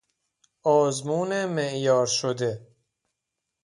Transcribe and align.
آزمون 0.63 1.45
معیارشده 1.45 2.67